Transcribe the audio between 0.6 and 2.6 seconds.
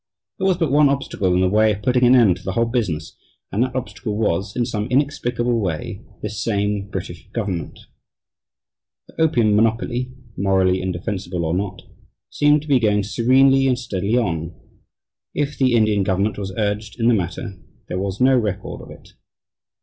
one obstacle in the way of putting an end to the